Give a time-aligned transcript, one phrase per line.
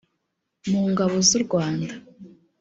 [0.69, 1.93] mu ngabo z u rwanda